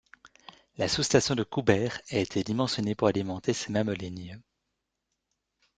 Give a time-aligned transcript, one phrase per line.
[0.79, 4.41] La sous-station de Coubert a été dimensionnée pour alimenter ces mêmes lignes.